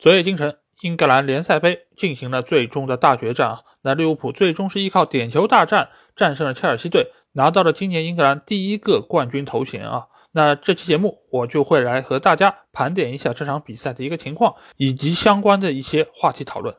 [0.00, 3.60] 昨夜今晨，英格兰联赛杯进行了最终的大决战啊！
[3.82, 10.06] 那利物浦最终是依靠点球大战战胜了切尔西队，拿到了今年英格兰第一个冠军头衔啊！
[10.32, 16.74] 那这期节目我就会来和大家盘点一下这场比赛的一个情况，以及相关的一些话题讨论。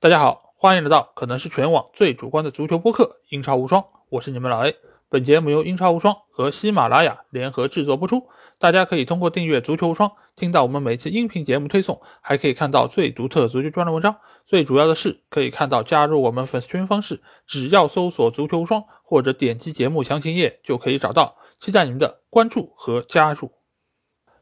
[0.00, 4.74] 大家好，欢迎来到可能是全网最主观的足球播客《英超无双》，我是你们老 A。
[5.12, 8.28] 本节目由英超无双和喜马拉雅联合制作播出。
[8.58, 14.16] 大家可以通过订阅足球无双，听到我们每次音频节目推送，还可以看到最独特足球专栏文章。
[14.46, 21.36] 最主要的是，可以看到加入我们粉丝群方式，只要搜索“足球无双”或者点击节目详情页就可以找到。
[21.60, 23.52] 期待你们的关注和加入。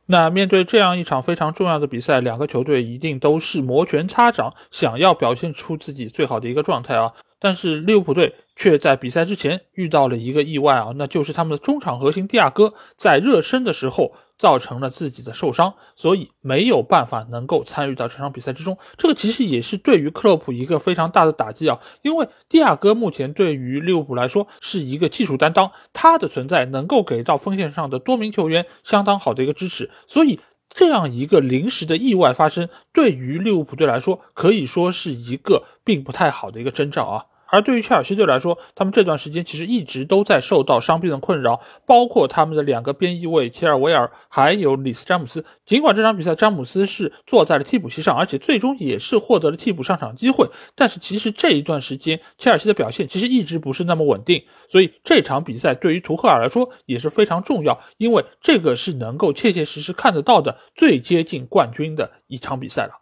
[0.06, 7.12] 那面对这样一场非常重要的比赛，两个球队一定都是摩拳擦掌，想要表现出自己最好的一个状态啊。
[7.40, 18.76] 但是利物浦队却在比赛之前遇到了一个意外啊，那就是他们的中场核心蒂亚戈在热身的时候造成了自己的受伤，所以没有办法能够参与到这场比赛之中。
[18.98, 30.38] 这个其实也是对于克洛普一个非常大的打击啊，因为蒂亚戈目前对于利物浦来说是一个技术担当，他的存在能够给到锋线上的多名球员相当好的一个支持，所以。
[30.72, 37.26] 这样一个临时的意外发生，对于利物浦队来说，可以说是一个并不太好的一个征兆啊。
[37.50, 45.44] 而对于切尔西队来说，他们这段时间其实一直都在受到伤病的困扰，包括他们的两个边翼卫切尔维尔，还有里斯詹姆斯。
[45.66, 62.92] 尽管这场比赛詹姆斯是坐在了替补席上，而且最终也是获得了替补上场机会，但是其实这一段时间切尔西的表现其实一直不是那么稳定，所以这场比赛对于图赫尔来说也是非常重要，因为这个是能够切切实实看得到的最接近冠军的一场比赛了。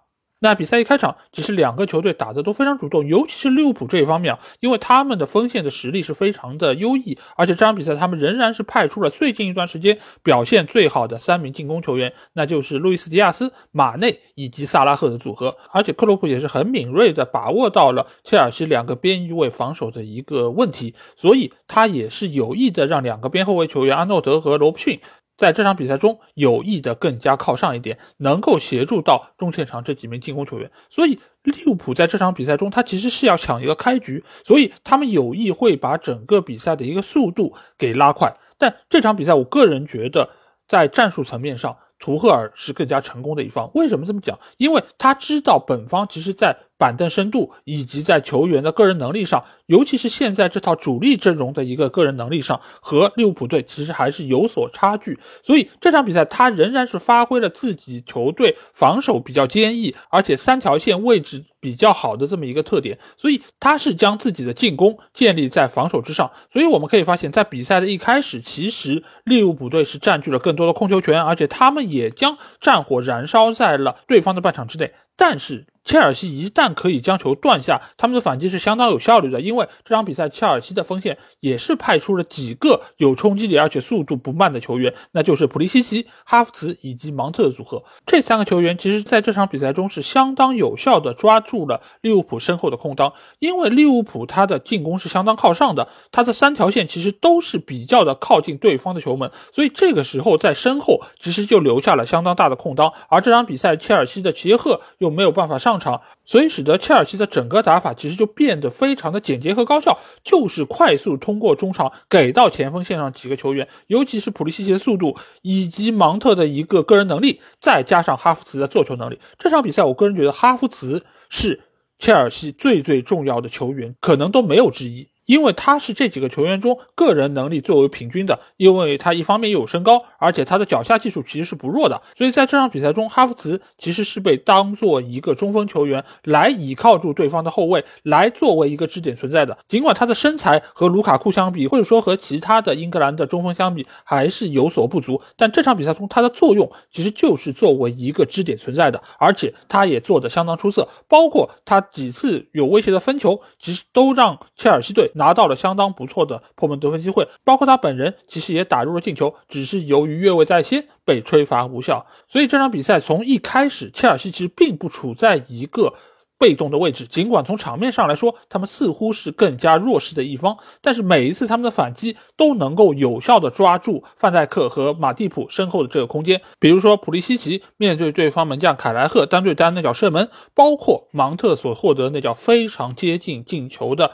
[0.41, 25.01] 那比赛一开场，其实两个球队打的都非常主动，尤其是利物浦这一方面啊，因为他们的锋线的实力是非常的优异，而且这场比赛他们仍然是派出了最近一段时间表现最好的三名进攻球员，那就是路易斯·迪亚斯、马内以及萨拉赫的组合，而且克洛普也是很敏锐的把握到了切尔西两个边翼位防守的一个问题，所以他也是有意的让两个边后卫球员阿诺德和罗布逊。
[25.39, 30.71] 在这场比赛中，有意的更加靠上一点，能够协助到中前场这几名进攻球员。
[30.91, 38.35] 所以利物浦在这场比赛中，他其实是要抢一个开局，所以他们有意会把整个比赛的一个速度给拉快。
[38.59, 40.31] 但这场比赛，我个人觉得
[40.67, 43.71] 在战术层面上，图赫尔是更加成功的一方。
[43.75, 44.39] 为什么这么讲？
[44.57, 46.59] 因为他知道本方其实在。
[46.79, 55.19] 板凳深度以及在球员的个人能力上，尤其是现在这套主力阵容的一个个人能力上，和利物浦队其实还是有所差距。
[55.43, 62.99] 所以这场比赛他仍然是发挥了自己球队防守比较坚毅，而且三条线位置比较好的这么一个特点。
[63.17, 66.31] 所以他是将自己的进攻建立在防守之上。
[66.49, 74.93] 所以我们可以发现，在比赛的一开始，其实利物浦队是占据了更多的控球权，而且他们也将战火燃烧在了对方的半场之内。
[75.17, 79.41] 但是切尔西一旦可以将球断下，他们的反击是相当有效率的。
[79.41, 87.83] 因为这场比赛切尔西的锋线也是派出了几个有冲击力而且速度不慢的球员，那就是普利西奇、哈弗茨以及芒特的组合。
[88.05, 93.15] 这三个球员其实在这场比赛中是相当有效的抓住了利物浦身后的空当。
[93.39, 102.93] 因为利物浦他的进攻是相当靠上的，他的三条线其实都是比较的靠近对方的球门，所以这个时候在身后其实就留下了相当大的空当。
[103.09, 119.19] 而这场比赛切尔西的齐耶赫又没有办法上场，所以使得切尔西的整个打法其实就变得非常的简洁和高效，就是快速通过中场给到前锋线上几个球员，尤其是普利西奇的速度以及芒特的一个个人能力，再加上哈弗茨的做球能力。
[119.39, 121.61] 这场比赛，我个人觉得哈弗茨是
[121.99, 125.09] 切尔西最最重要的球员，可能都没有之一。
[125.29, 139.59] 因为他是这几个球员中个人能力最为平均的，因为他一方面又有身高，而且他的脚下技术其实是不弱的，所以在这场比赛中，哈弗茨其实是被当做一个中锋球员来倚靠住对方的后卫，来作为一个支点存在的。
[139.69, 155.13] 尽管他的身材和卢卡库相比，或者说和其他的英格兰的中锋相比，还是有所不足，但这场比赛中他的作用其实就是作为一个支点存在的，而且他也做得相当出色，包括他几次有威胁的分球，其实都让切尔西队。
[155.19, 162.07] 拿到了相当不错的破门得分机会，包括他本人其实也打入了进球，只是由于越位在先被吹罚无效。
[162.27, 165.93] 所以这场比赛从一开始，切尔西其实并不处在一个
[166.39, 167.05] 被动的位置。
[167.05, 176.41] 尽管从场面上来说，他们似乎是更加弱势的一方，但是每一次他们的反击都能够有效的抓住范戴克和马蒂普身后的这个空间。
[176.61, 184.13] 比如说普利西奇面对对方门将凯莱赫单对单那脚射门，包括芒特所获得那脚非常接近进球的。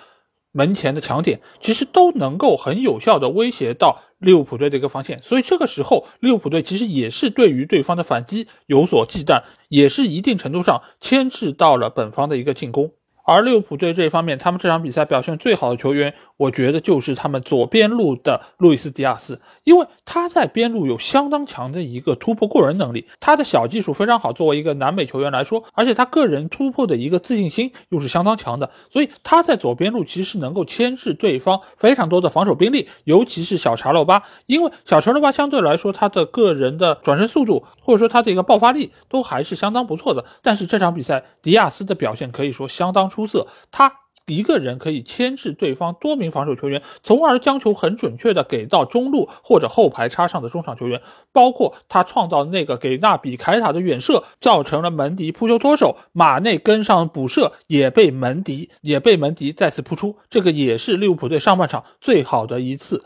[0.57, 5.21] 门前的抢点，其实都能够很有效的威胁到利物浦队的一个防线。
[5.21, 12.93] 所以这个时候，利物浦队其实也是对于对方的反击有所忌惮，也是一定程度上牵制到了本方的一个进攻。
[13.25, 43.09] 而利物浦队这一方面，他们这场比赛表现最好的球员，我觉得就是他们左边路的路易斯·迪亚斯，因为他在边路有相当强的一个突破过人能力，他的小技术非常好，作为一个南美球员来说，而且他个人突破的一个自信心又是相当强的，所以他在左边路其实能够牵制对方非常多的防守兵力，尤其是小查洛巴，因为小查洛巴相对来说他的个人的转身速度或者说他的一个爆发力都还是相当不错的，但是这场比赛迪亚斯的表现可以说相当。
[43.15, 51.03] 出色，他一个人可以牵制对方多名防守球员，从而将球很准确的给到中路或者后排插上的中场球员。
[51.31, 60.17] 包括他创造那个给纳比凯塔的远射，造成了门迪扑球脱手，马内跟上补射也被门迪也被门迪再次扑出。
[60.31, 63.05] 这个也是利物浦队上半场最好的一次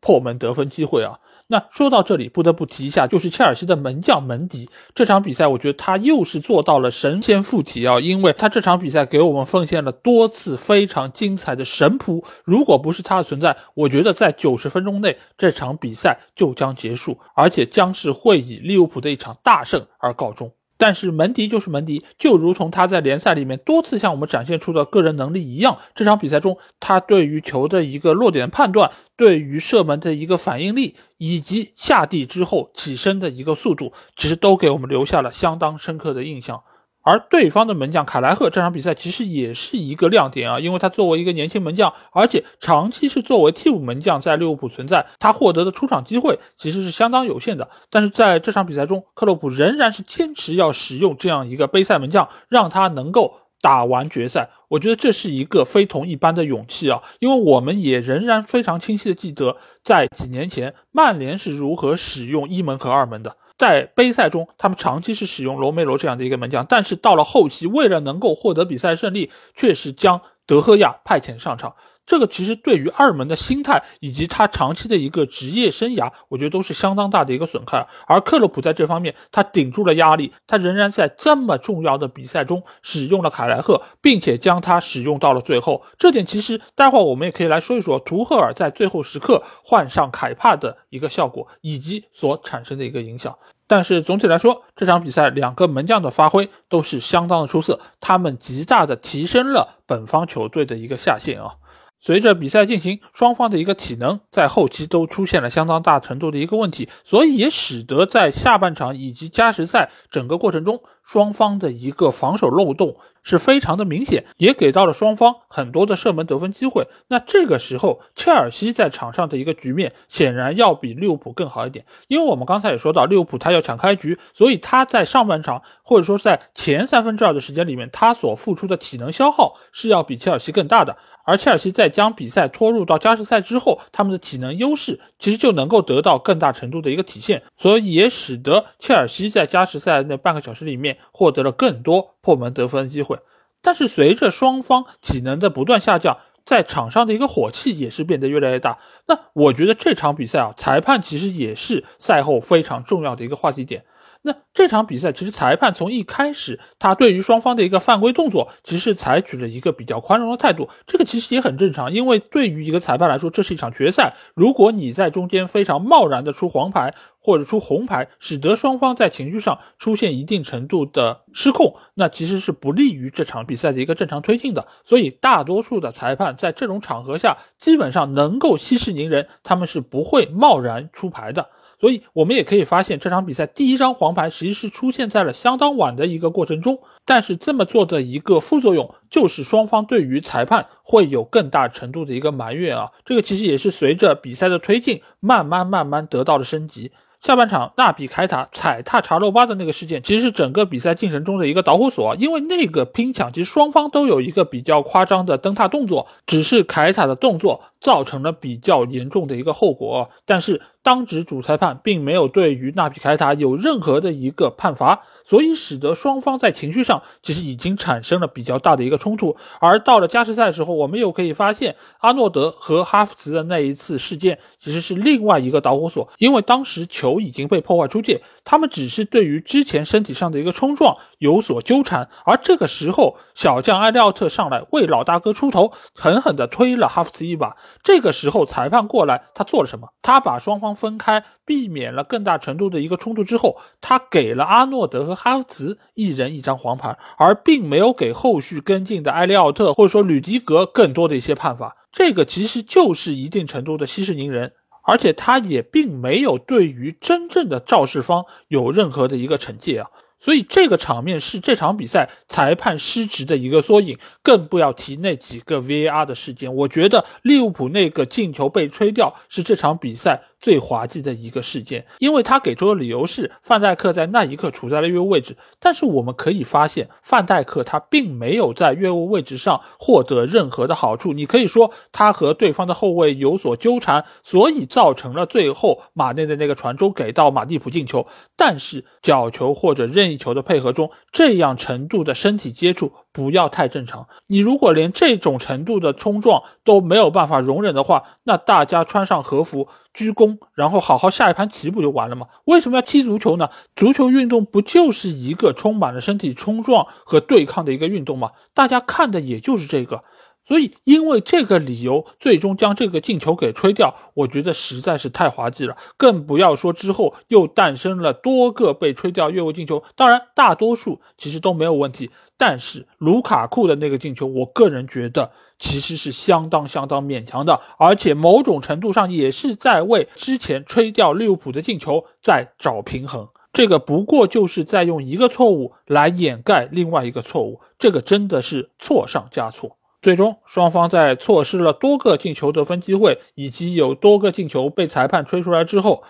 [0.00, 1.18] 破门得分机会啊。
[1.52, 4.70] 那说到这里，不得不提一下，就是切尔西的门将门迪。
[4.94, 12.22] 这场比赛，我觉得他又是做到了神仙附体啊，因为他这场比赛给我们奉献了多次非常精彩的神扑。
[12.44, 20.52] 如果不是他的存在，我觉得在九十分钟内这场比赛就将结束，而且将是会以利物浦的一场大胜而告终。
[20.80, 25.76] 但是门迪就是门迪，就如同他在联赛里面多次向我们展现出的个人能力一样。
[25.94, 36.62] 这场比赛中，他对于球的一个落点判断，对于射门的一个反应力，以及下地之后起身的一个速度，其实都给我们留下了相当深刻的印象。
[37.02, 47.68] 而对方的门将凯莱赫这场比赛其实也是一个亮点啊，因为他作为一个年轻门将，而且长期是作为替补门将在利物浦存在，他获得的出场机会其实是相当有限的。
[47.88, 54.50] 但是在这场比赛中，克洛普仍然是坚持要使用这样一个杯赛门将，让他能够打完决赛。
[54.68, 63.36] 我觉得这是一个非同一般的勇气啊，因为我们也仍然非常清晰的记得，在几年前曼联是如何使用一门和二门的。
[63.60, 71.74] 在杯赛中，他们长期是使用罗梅罗这样的一个门将，但是到了后期，为了能够获得比赛胜利，确实将德赫亚派遣上场。
[72.10, 77.86] 这个其实对于二门的心态以及他长期的一个职业生涯，我觉得都是相当大的一个损害。
[78.08, 85.84] 而克洛普在这方面，他顶住了压力，他仍然在这么重要的比赛中使用了凯莱赫，并且将他使用到了最后。
[85.96, 93.38] 这点其实待会儿我们也可以来说一说图赫尔在最后时刻换上凯帕的一个效果以及所产生的一个影响。
[93.68, 101.54] 但是总体来说，这场比赛两个门将的发挥都是相当的出色，他们极大的提升了本方球队的一个下限啊。
[102.00, 116.86] 随着比赛进行，双方的一个体能在后期都出现了相当大程度的一个问题，所以也使得在下半场以及加时赛整个过程中，双方的一个防守漏洞是非常的明显，也给到了双方很多的射门得分机会。
[117.08, 130.96] 那这个时候，切尔西在场上的一个局面显然要比利物浦更好一点，因为我们刚才也说到，利物浦他要抢开局，所以他在上半场或者说在前三分之二的时间里面，他所付出的体能消耗是要比切尔西更大的。
[131.26, 143.18] 而切尔西在将比赛拖入到加时赛之后，他们的体能优势其实就能够得到更大程度的一个体现，所以也使得切尔西在加时赛那半个小时里面获得了更多破门得分机会。
[143.62, 148.78] 但是随着双方体能的不断下降，在场上的一个火气也是变得越来越大。
[149.06, 153.84] 那我觉得这场比赛啊，裁判其实也是赛后非常重要的一个话题点。
[154.22, 160.68] 那这场比赛其实裁判从一开始，他对于双方的一个犯规动作，其实采取了一个比较宽容的态度。
[160.86, 164.14] 这个其实也很正常，因为对于一个裁判来说，这是一场决赛。
[164.34, 174.68] 如果你在中间非常贸然的出黄牌或者出红牌，使得双方在情绪上出现一定程度的失控，那其实是不利于这场比赛的一个正常推进的。
[174.84, 181.48] 所以，大多数的裁判在这种场合下，基本上能够息事宁人，他们是不会贸然出牌的。
[181.80, 186.78] 所以，我们也可以发现，这场比赛第一张黄牌其实是出现在了相当晚的一个过程中。
[187.06, 192.90] 但是这么做的一个副作用，就是双方对于裁判会有更大程度的一个埋怨啊。
[193.06, 196.92] 这个其实也是随着比赛的推进，慢慢慢慢得到了升级。
[197.20, 202.16] 下半场纳比凯塔踩踏查洛巴的那个事件，其实是整个比赛进程中的一个导火索。
[202.16, 210.08] 因为那个拼抢，其实双方都有一个比较夸张的蹬踏动作，只是凯塔的动作造成了比较严重的一个后果。
[210.24, 219.36] 但是当值主裁判并没有对于纳比凯塔有任何的一个判罚，所以使得双方在情绪上其实已经产生了比较大的一个冲突。
[219.60, 237.56] 而到了加时赛时候，我们又可以发现阿诺德和哈弗茨的那一次事件其实是另外一个导火索，因为当时球已经被破坏出界，他们只是对于之前身体上的一个冲撞有所纠缠，而这个时候小将埃利奥特上来为老大哥出头，狠狠地推了哈弗茨一把。
[237.84, 239.90] 这个时候裁判过来，他做了什么？
[240.02, 251.76] 他把双方分开，避免了更大程度的一个冲突之后，他给了阿诺德和哈弗茨一人一张黄牌，而并没有给后续跟进的埃利奥特或者说吕迪格更多的一些判罚。
[251.92, 254.52] 这个其实就是一定程度的息事宁人，
[254.84, 259.90] 而且他也并没有对于真正的肇事方有任何的一个惩戒啊。
[260.22, 266.54] 所以这个场面是这场比赛裁判失职的一个缩影，更不要提那几个 VAR 的事件。
[266.54, 270.24] 我觉得利物浦那个进球被吹掉是这场比赛。
[270.40, 281.12] 最滑稽的一个事件，因为他给出的理由是范戴克在那一刻处在了越位位置，但是我们可以发现，范戴克他并没有在越位位置上获得任何的好处。
[281.12, 288.06] 你可以说他和对方的后卫有所纠缠，所以造成了最后马内的那个传中给到马蒂普进球。
[288.36, 294.08] 但是角球或者任意球的配合中，这样程度的身体接触不要太正常。
[294.28, 299.68] 你如果连这种程度的冲撞都没有办法容忍的话，那大家穿上和服。
[299.92, 302.28] 鞠躬，然后好好下一盘棋不就完了吗？
[302.44, 303.50] 为什么要踢足球呢？
[303.74, 308.30] 足球运动不就是一个充满了身体冲撞和对抗的一个运动吗？
[308.54, 310.02] 大家看的也就是这个。
[310.42, 315.76] 所以，因为这个理由，最终将这个进球给吹掉，我觉得实在是太滑稽了。
[315.96, 322.10] 更不要说之后又诞生了多个被吹掉越位进球，当然大多数其实都没有问题。
[322.36, 333.28] 但是卢卡库的那个进球，我个人觉得其实是相当相当勉强的，而且某种程度上也是在为之前吹掉利物浦的进球在找平衡。
[333.52, 339.76] 这个不过就是在用一个错误来掩盖另外一个错误，这个真的是错上加错。
[340.02, 346.02] 最终，双方在错失了多个进球得分机会，以及有多个进球被裁判吹出来之后，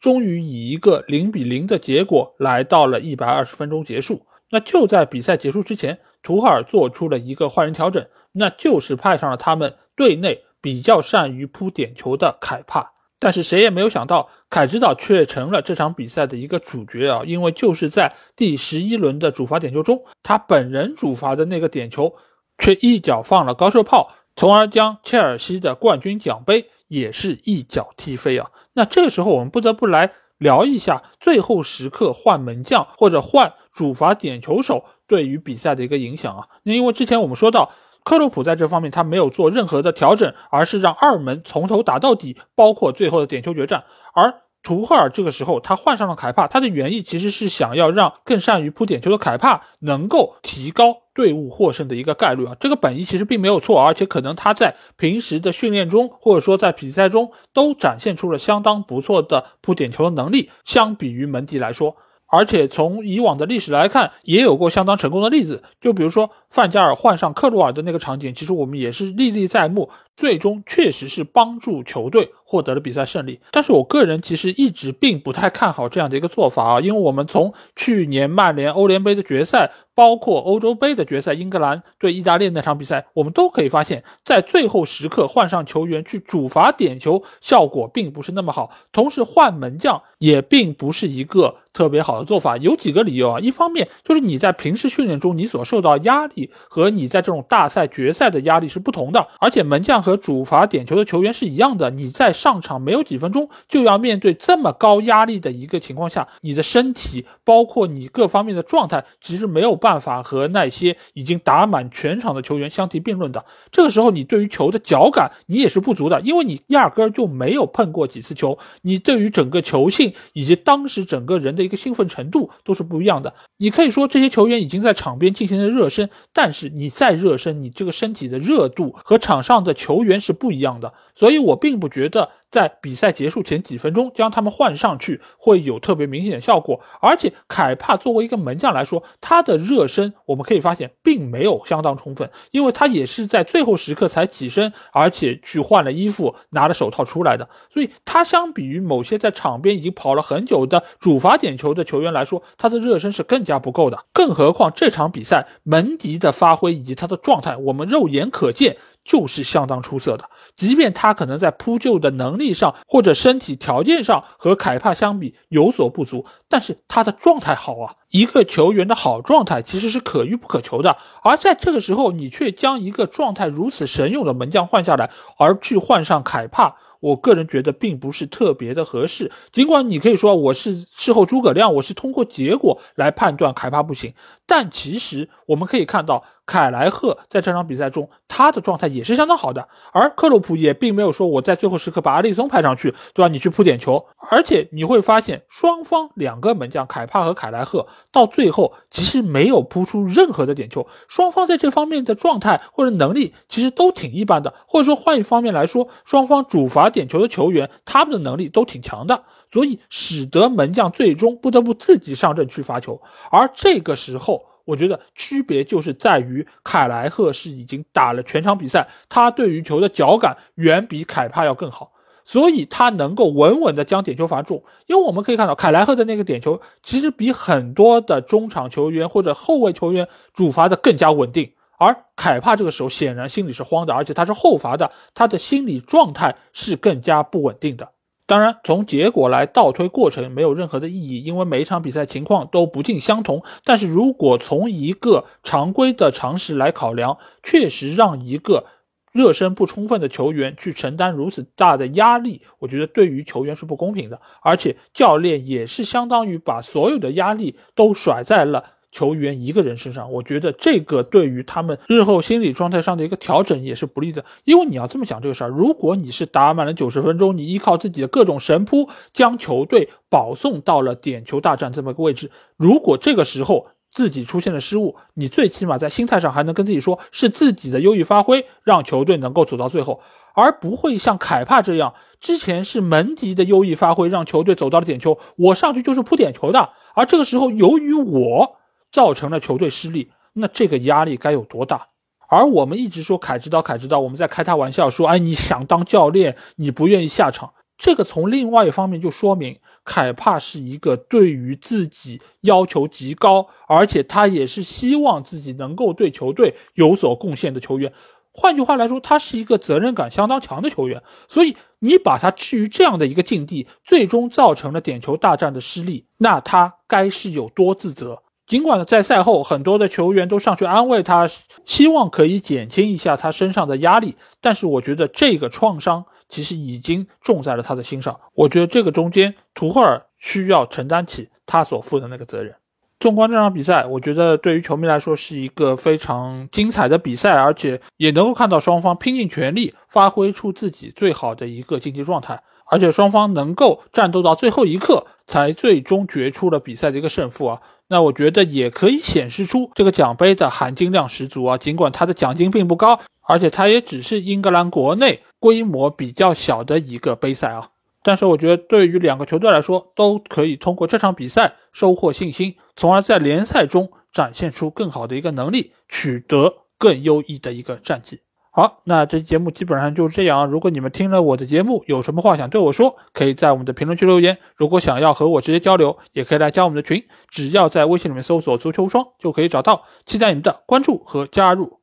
[0.00, 4.22] 终于以一个零比零的结果来到了一百二十分钟结束。
[4.50, 12.94] 那就在比赛结束之前，图赫尔做出了一个换人调整，那就是派上了他们队内比较善于扑点球的凯帕。
[13.20, 17.22] 但是谁也没有想到，凯指导却成了这场比赛的一个主角啊！
[17.24, 22.12] 因为就是在第十一轮的主罚点球中，他本人主罚的那个点球。
[22.58, 28.50] 却一脚放了高射炮，从而将切尔西的冠军奖杯也是一脚踢飞啊！
[28.74, 36.48] 那这个时候我们不得不来聊一下最后时刻换门将或者换主罚点球手对于比赛的一个影响啊！
[36.62, 37.70] 那因为之前我们说到，
[38.04, 43.84] 克洛普在这方面他没有做任何的调整，而是让二门从头打到底，包括最后的点球决战，
[44.14, 44.42] 而。
[44.62, 61.96] 图赫尔这个时候他换上了凯帕，他的原意其实是想要让更善于扑点球的凯帕能够提高队伍获胜的一个概率啊，这个本意其实并没有错，而且可能他在平时的训练中或者说在比赛中都展现出了相当不错的扑点球的能力，相比于门迪来说。
[62.28, 65.62] 而且从以往的历史来看，也有过相当成功的例子。
[65.80, 69.88] 就比如说范加尔换上克鲁尔的那个场景，其实我们也是历历在目。
[70.16, 73.40] 最终确实是帮助球队获得了比赛胜利。
[73.50, 88.70] 但是我个人其实一直并不太看好这样的一个做法啊，因为我们从去年曼联欧联杯的决赛，包括欧洲杯的决赛，英格兰对意大利那场比赛，我们都可以发现，在最后时刻换上球员去主罚点球，效果并不是那么好。
[88.92, 91.56] 同时换门将也并不是一个。
[91.76, 113.44] 特别好的做法有几个理由啊，一方面就是你在平时训练中你所受到压力和你在这种大赛决赛的压力是不同的，而且门将和主罚点球的球员是一样的，你在上场没有几分钟就要面对这么高压力的一个情况下，你的身体包括你各方面的状态其实没有办法和那些已经打满全场的球员相提并论的。
[113.70, 121.66] 这个时候你对于球的脚感你也是不足的，因为你压根儿就没有碰过几次球，你对于整个球性以及当时整个人的。
[121.66, 123.34] 一个兴奋程度都是不一样的。
[123.56, 130.92] 你可以说这些球员已经在场边进行了热身，但是你再热身，你这个身体的热度和场上的球球员是不一样的。
[131.14, 132.30] 所以我并不觉得。
[132.48, 154.06] 在比赛结束前几分钟将他们换上去会有特别明显的效果，而且凯帕作为一个门将来说，他的热身我们可以发现并没有相当充分，因为他也是在最后时刻才起身，而且去换了衣服，拿了手套出来的，所以他相比于某些在场边已经跑了很久的主罚点球的球员来说，他的热身是更加不够的。
[154.14, 158.78] 更何况这场比赛门迪的发挥以及他的状态，我们肉眼可见。
[159.06, 160.28] 就是相当出色的。
[160.56, 167.94] 即便他可能在扑救的能力上或者身体条件上和凯帕相比有所不足，但是他的状态好啊。
[168.08, 176.76] 一个球员的好状态其实是可遇不可求的，而在这个时候，你却将一个状态如此神勇的门将换下来，而去换上凯帕。
[177.00, 184.14] 我个人觉得并不是特别的合适，尽管你可以说我是事后诸葛亮，我是通过结果来判断凯帕不行，
[184.46, 186.24] 但其实我们可以看到。
[186.46, 193.28] 凯莱赫在这场比赛中，他的状态也是相当好的，而克洛普也并没有说我在最后时刻把阿利松派上去，对吧？
[193.28, 214.46] 你去扑点球，而且你会发现双方两个门将凯帕和凯莱赫到最后其实没有扑出任何的点球，双方在这方面的状态或者能力其实都挺一般的，或者说换一方面来说，双方主罚点球的球员他们的能力都挺强的，所以使得门将最终不得不自己上阵去罚球，而这个时候。
[214.66, 221.92] 我觉得区别就是在于凯莱赫是已经打了全场比赛，他对于球的脚感远比凯帕要更好，
[222.24, 224.62] 所以他能够稳稳的将点球罚中。
[224.86, 237.92] 因为我们可以看到凯莱赫的那个点球，其实比很多的中场球员或者后卫球员主罚的更加稳定，而凯帕这个时候显然心里是慌的，而且他是后罚的，他的心理状态是更加不稳定的。
[238.26, 243.44] 当然，从结果来倒推过程没有任何的意义，因为每一场比赛情况都不尽相同。
[243.64, 248.66] 但是如果从一个常规的常识来考量，确实让一个
[249.12, 258.75] 热身不充分的球员去承担如此大的压力，我觉得对于球员是不公平的，而且教练也是相当于把所有的压力都甩在了。
[258.92, 264.24] 球员一个人身上，我觉得这个对于他们日后心理状态上的一个调整也是不利的。
[264.44, 280.00] 因为你要这么想这个事儿，如果你是打满了九十分钟，你依靠自己的各种神扑将球队保送到了点球大战这么个位置，如果这个时候自己出现了失误，你最起码在心态上还能跟自己说是自己的优异发挥让球队能够走到最后，
[280.34, 288.56] 而不会像凯帕这样，之前是门迪的优异发挥让球队走到了点球，我上去就是扑点球的，而这个时候由于我。
[288.96, 291.88] 造成了球队失利，那这个压力该有多大？
[292.30, 297.52] 而我们一直说凯指导，凯指导，我们在开他玩笑说，哎，你想当教练，你不愿意下场。
[297.76, 307.92] 这个从另外一方面就说明，凯帕是一个对于自己要求极高，而且他也是希望自己能够对球队有所贡献的球员。
[308.32, 311.02] 换句话来说，他是一个责任感相当强的球员。
[311.28, 318.22] 所以你把他置于这样的一个境地，最终造成了点球大战的失利，那他该是有多自责？
[318.46, 321.28] 尽管在赛后很多的球员都上去安慰他，
[321.64, 328.20] 希望可以减轻一下他身上的压力，但是我觉得这个创伤其实已经重在了他的心上。
[328.34, 332.54] 我觉得这个中间，图赫尔需要承担起他所负的那个责任。
[332.98, 342.40] 纵观这场比赛，我觉得对于球迷来说是一个非常精彩的比赛，而且也能够看到双方拼尽全力，发挥出自己最好的一个竞技状态。
[342.68, 347.60] 而且双方能够战斗到最后一刻，才最终决出了比赛的一个胜负啊！
[347.88, 351.56] 那我觉得也可以显示出这个奖杯的含金量十足啊。
[351.56, 357.70] 尽管它的奖金并不高，而且它也只是英格兰国内规模比较小的一个杯赛啊。
[358.02, 368.20] 但是我觉得对于两个球队来说，都可以通过这场比赛收获信心，从而在联赛中展现出更好的一个能力，取得更优异的一个战绩。
[368.56, 370.46] 好，那这期节目基本上就是这样。
[370.46, 374.38] 如果你们听了我的节目，有什么话想对我说，可以在我们的评论区留言。
[374.56, 379.82] 如果想要和我直接交流，也可以来加我们的群，只要在微信里面搜索“足球无双”就可以找到。
[380.06, 381.80] 期待你们的关注和加入。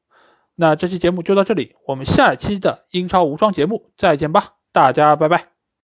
[0.55, 5.52] 那这期节目就到这里，我们下期的英超无双节目再见吧，大家拜拜。